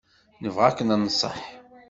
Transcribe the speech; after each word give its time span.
Nebɣa 0.41 0.65
ad 0.67 0.75
k-nenṣeḥ. 0.77 1.37